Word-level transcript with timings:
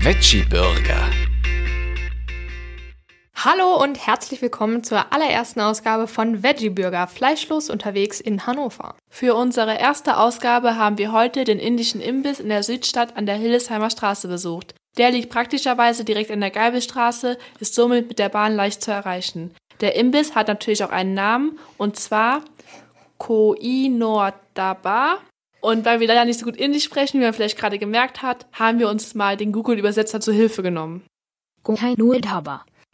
Veggie 0.00 0.44
Burger. 0.50 1.08
Hallo 3.36 3.80
und 3.80 4.04
herzlich 4.04 4.42
willkommen 4.42 4.82
zur 4.82 5.12
allerersten 5.12 5.60
Ausgabe 5.60 6.08
von 6.08 6.42
Veggie 6.42 6.70
Burger, 6.70 7.06
fleischlos 7.06 7.70
unterwegs 7.70 8.20
in 8.20 8.44
Hannover. 8.44 8.96
Für 9.08 9.36
unsere 9.36 9.78
erste 9.78 10.16
Ausgabe 10.16 10.76
haben 10.76 10.98
wir 10.98 11.12
heute 11.12 11.44
den 11.44 11.60
indischen 11.60 12.00
Imbiss 12.00 12.40
in 12.40 12.48
der 12.48 12.64
Südstadt 12.64 13.16
an 13.16 13.24
der 13.24 13.36
Hildesheimer 13.36 13.90
Straße 13.90 14.26
besucht. 14.26 14.74
Der 14.98 15.12
liegt 15.12 15.30
praktischerweise 15.30 16.04
direkt 16.04 16.32
an 16.32 16.40
der 16.40 16.50
Geibelstraße, 16.50 17.38
ist 17.60 17.76
somit 17.76 18.08
mit 18.08 18.18
der 18.18 18.30
Bahn 18.30 18.56
leicht 18.56 18.82
zu 18.82 18.90
erreichen. 18.90 19.54
Der 19.80 19.94
Imbiss 19.94 20.34
hat 20.34 20.48
natürlich 20.48 20.82
auch 20.82 20.90
einen 20.90 21.14
Namen 21.14 21.56
und 21.76 21.96
zwar 21.96 22.42
Koinordaba. 23.18 25.18
Und 25.66 25.84
weil 25.84 25.98
wir 25.98 26.06
leider 26.06 26.24
nicht 26.24 26.38
so 26.38 26.44
gut 26.44 26.54
Indisch 26.54 26.84
sprechen, 26.84 27.18
wie 27.18 27.24
man 27.24 27.32
vielleicht 27.32 27.58
gerade 27.58 27.76
gemerkt 27.76 28.22
hat, 28.22 28.46
haben 28.52 28.78
wir 28.78 28.88
uns 28.88 29.16
mal 29.16 29.36
den 29.36 29.50
Google-Übersetzer 29.50 30.20
zur 30.20 30.32
Hilfe 30.32 30.62
genommen. 30.62 31.02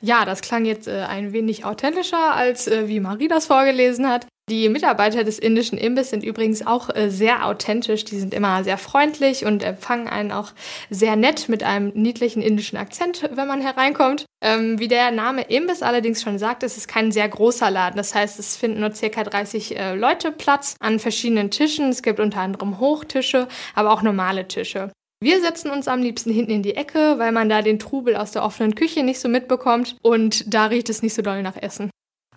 Ja, 0.01 0.25
das 0.25 0.41
klang 0.41 0.65
jetzt 0.65 0.89
äh, 0.89 1.03
ein 1.03 1.35
wenig 1.35 1.67
authentischer, 1.67 2.33
als 2.33 2.69
äh, 2.69 2.89
wie 2.89 2.99
Marie 2.99 3.29
das 3.29 3.45
vorgelesen 3.45 4.09
hat. 4.09 4.27
Die 4.51 4.69
Mitarbeiter 4.69 5.23
des 5.23 5.39
indischen 5.39 5.79
Imbiss 5.79 6.11
sind 6.11 6.25
übrigens 6.25 6.67
auch 6.67 6.95
äh, 6.95 7.11
sehr 7.11 7.47
authentisch. 7.47 8.05
Die 8.05 8.19
sind 8.19 8.35
immer 8.35 8.65
sehr 8.65 8.77
freundlich 8.77 9.45
und 9.45 9.63
empfangen 9.63 10.09
einen 10.09 10.33
auch 10.33 10.53
sehr 10.91 11.15
nett 11.15 11.49
mit 11.49 11.63
einem 11.63 11.93
niedlichen 11.95 12.43
indischen 12.43 12.77
Akzent, 12.77 13.31
wenn 13.33 13.47
man 13.47 13.61
hereinkommt. 13.61 14.27
Ähm, 14.43 14.81
wie 14.81 14.89
der 14.89 15.13
Name 15.13 15.43
Imbiss 15.43 15.83
allerdings 15.83 16.23
schon 16.23 16.39
sagt, 16.39 16.65
ist 16.65 16.77
es 16.77 16.89
kein 16.89 17.13
sehr 17.13 17.29
großer 17.29 17.71
Laden. 17.71 17.97
Das 17.97 18.17
heißt, 18.17 18.41
es 18.41 18.57
finden 18.57 18.81
nur 18.81 18.93
circa 18.93 19.23
30 19.23 19.79
äh, 19.79 19.95
Leute 19.95 20.33
Platz 20.33 20.75
an 20.81 20.99
verschiedenen 20.99 21.53
Tischen. 21.53 21.91
Es 21.91 22.03
gibt 22.03 22.19
unter 22.19 22.41
anderem 22.41 22.81
Hochtische, 22.81 23.47
aber 23.77 23.93
auch 23.93 24.03
normale 24.03 24.49
Tische. 24.49 24.91
Wir 25.23 25.41
setzen 25.41 25.71
uns 25.71 25.87
am 25.87 26.03
liebsten 26.03 26.33
hinten 26.33 26.51
in 26.51 26.63
die 26.65 26.75
Ecke, 26.75 27.15
weil 27.19 27.31
man 27.31 27.49
da 27.49 27.63
den 27.63 27.79
Trubel 27.79 28.17
aus 28.17 28.33
der 28.33 28.43
offenen 28.43 28.75
Küche 28.75 29.05
nicht 29.05 29.21
so 29.21 29.29
mitbekommt 29.29 29.97
und 30.03 30.53
da 30.53 30.67
riecht 30.67 30.91
es 30.91 31.01
nicht 31.01 31.15
so 31.15 31.23
doll 31.23 31.43
nach 31.45 31.57
Essen. 31.57 31.91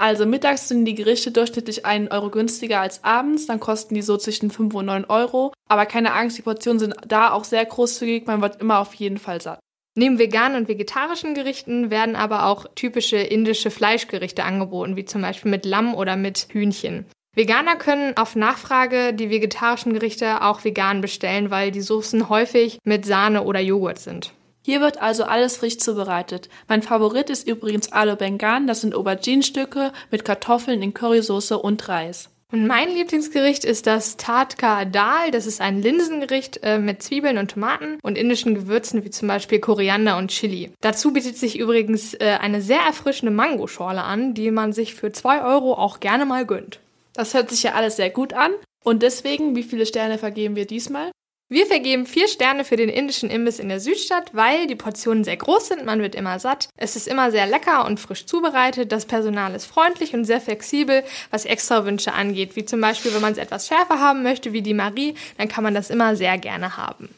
Also 0.06 0.28
mittags 0.28 0.68
sind 0.68 0.86
die 0.86 0.94
Gerichte 0.94 1.32
durchschnittlich 1.32 1.84
einen 1.84 2.10
Euro 2.10 2.30
günstiger 2.30 2.80
als 2.80 3.04
abends, 3.04 3.48
dann 3.48 3.60
kosten 3.60 3.96
die 3.96 4.04
so 4.04 4.18
zwischen 4.18 4.52
5 4.52 4.76
und 4.76 4.86
9 4.86 5.06
Euro. 5.06 5.52
Aber 5.68 5.88
keine 5.88 6.14
Angst, 6.14 6.38
die 6.38 6.44
Portionen 6.44 6.78
sind 6.78 6.96
da 7.08 7.32
auch 7.32 7.44
sehr 7.44 7.66
großzügig, 7.66 8.28
man 8.28 8.40
wird 8.40 8.62
immer 8.62 8.78
auf 8.78 8.94
jeden 8.94 9.18
Fall 9.18 9.42
satt. 9.42 9.60
Neben 9.96 10.20
veganen 10.20 10.62
und 10.62 10.68
vegetarischen 10.68 11.34
Gerichten 11.34 11.90
werden 11.90 12.16
aber 12.16 12.46
auch 12.46 12.68
typische 12.76 13.18
indische 13.18 13.72
Fleischgerichte 13.72 14.44
angeboten, 14.44 14.96
wie 14.96 15.06
zum 15.06 15.24
Beispiel 15.24 15.50
mit 15.50 15.66
Lamm 15.66 15.96
oder 15.96 16.16
mit 16.18 16.50
Hühnchen. 16.52 17.08
Veganer 17.34 17.76
können 17.76 18.16
auf 18.16 18.36
Nachfrage 18.36 19.12
die 19.12 19.32
vegetarischen 19.32 19.92
Gerichte 19.92 20.44
auch 20.44 20.64
vegan 20.64 21.02
bestellen, 21.02 21.50
weil 21.50 21.72
die 21.72 21.82
Soßen 21.82 22.30
häufig 22.30 22.78
mit 22.84 23.06
Sahne 23.06 23.42
oder 23.42 23.60
Joghurt 23.60 23.98
sind. 23.98 24.34
Hier 24.66 24.82
wird 24.82 25.00
also 25.00 25.26
alles 25.26 25.58
frisch 25.58 25.78
zubereitet. 25.78 26.50
Mein 26.68 26.82
Favorit 26.82 27.30
ist 27.30 27.48
übrigens 27.48 27.92
Alu 27.92 28.16
Bengan, 28.16 28.66
das 28.66 28.82
sind 28.82 28.96
Auberginenstücke 28.96 29.92
mit 30.10 30.26
Kartoffeln 30.26 30.82
in 30.82 30.92
Currysoße 30.92 31.60
und 31.60 31.88
Reis. 31.88 32.32
Und 32.52 32.66
mein 32.66 32.90
Lieblingsgericht 32.90 33.64
ist 33.64 33.86
das 33.86 34.18
Tatka 34.18 34.86
Dal. 34.86 35.30
Das 35.30 35.46
ist 35.46 35.62
ein 35.62 35.84
Linsengericht 35.84 36.62
äh, 36.64 36.80
mit 36.80 37.04
Zwiebeln 37.04 37.38
und 37.38 37.52
Tomaten 37.52 38.00
und 38.02 38.18
indischen 38.18 38.56
Gewürzen 38.56 39.06
wie 39.06 39.12
zum 39.12 39.28
Beispiel 39.28 39.60
Koriander 39.60 40.18
und 40.18 40.32
Chili. 40.32 40.72
Dazu 40.82 41.14
bietet 41.14 41.38
sich 41.38 41.60
übrigens 41.60 42.16
äh, 42.16 42.38
eine 42.42 42.64
sehr 42.64 42.82
erfrischende 42.82 43.32
Mangoschorle 43.32 44.02
an, 44.02 44.34
die 44.34 44.50
man 44.50 44.74
sich 44.74 44.96
für 44.96 45.12
2 45.12 45.44
Euro 45.44 45.76
auch 45.76 46.00
gerne 46.00 46.26
mal 46.26 46.48
gönnt. 46.48 46.80
Das 47.14 47.36
hört 47.36 47.52
sich 47.52 47.62
ja 47.62 47.74
alles 47.74 47.98
sehr 47.98 48.10
gut 48.10 48.34
an. 48.34 48.52
Und 48.84 49.04
deswegen, 49.04 49.56
wie 49.56 49.64
viele 49.64 49.86
Sterne 49.86 50.18
vergeben 50.18 50.56
wir 50.56 50.66
diesmal? 50.66 51.12
Wir 51.48 51.68
vergeben 51.68 52.08
vier 52.08 52.28
Sterne 52.28 52.64
für 52.64 52.76
den 52.76 52.90
indischen 52.90 53.30
Imbiss 53.30 53.60
in 53.60 53.70
der 53.70 53.80
Südstadt, 53.80 54.34
weil 54.34 54.66
die 54.66 54.76
Portionen 54.76 55.24
sehr 55.24 55.38
groß 55.38 55.68
sind, 55.68 55.86
man 55.86 56.02
wird 56.02 56.16
immer 56.16 56.40
satt. 56.40 56.70
Es 56.76 56.96
ist 56.96 57.08
immer 57.08 57.30
sehr 57.30 57.46
lecker 57.46 57.86
und 57.86 58.00
frisch 58.00 58.26
zubereitet. 58.26 58.92
Das 58.92 59.06
Personal 59.06 59.54
ist 59.54 59.68
freundlich 59.68 60.16
und 60.16 60.26
sehr 60.26 60.42
flexibel, 60.42 61.04
was 61.30 61.46
Extrawünsche 61.46 62.14
angeht. 62.14 62.56
Wie 62.56 62.66
zum 62.66 62.82
Beispiel, 62.82 63.14
wenn 63.14 63.22
man 63.22 63.34
es 63.34 63.38
etwas 63.38 63.68
schärfer 63.68 64.00
haben 64.00 64.24
möchte, 64.24 64.54
wie 64.54 64.64
die 64.64 64.74
Marie, 64.74 65.14
dann 65.38 65.48
kann 65.48 65.64
man 65.64 65.76
das 65.76 65.92
immer 65.92 66.16
sehr 66.16 66.40
gerne 66.40 66.78
haben. 66.78 67.10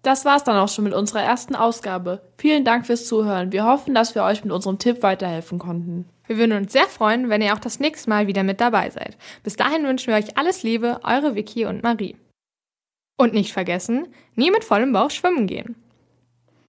Das 0.00 0.24
war's 0.24 0.44
dann 0.44 0.56
auch 0.56 0.68
schon 0.68 0.84
mit 0.84 0.94
unserer 0.94 1.22
ersten 1.22 1.54
Ausgabe. 1.54 2.22
Vielen 2.38 2.64
Dank 2.64 2.86
fürs 2.86 3.06
Zuhören. 3.06 3.52
Wir 3.52 3.66
hoffen, 3.66 3.94
dass 3.94 4.14
wir 4.14 4.24
euch 4.24 4.44
mit 4.44 4.52
unserem 4.52 4.78
Tipp 4.78 5.02
weiterhelfen 5.02 5.58
konnten. 5.58 6.06
Wir 6.26 6.38
würden 6.38 6.56
uns 6.56 6.72
sehr 6.72 6.86
freuen, 6.86 7.28
wenn 7.28 7.42
ihr 7.42 7.52
auch 7.52 7.58
das 7.58 7.80
nächste 7.80 8.08
Mal 8.08 8.28
wieder 8.28 8.44
mit 8.44 8.62
dabei 8.62 8.88
seid. 8.88 9.18
Bis 9.42 9.56
dahin 9.56 9.84
wünschen 9.84 10.06
wir 10.06 10.16
euch 10.16 10.38
alles 10.38 10.62
Liebe, 10.62 11.00
eure 11.04 11.34
Vicky 11.34 11.66
und 11.66 11.82
Marie. 11.82 12.16
Und 13.16 13.32
nicht 13.32 13.52
vergessen, 13.52 14.08
nie 14.34 14.50
mit 14.50 14.64
vollem 14.64 14.92
Bauch 14.92 15.10
schwimmen 15.10 15.46
gehen. 15.46 15.76